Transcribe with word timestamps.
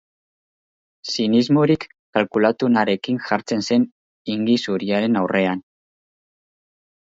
Zinismorik 1.09 1.85
kalkulatuenarekin 2.17 3.19
jartzen 3.27 3.61
zen 3.69 3.85
ingi 4.37 4.57
zuriaren 4.71 5.21
aurrean. 5.23 5.63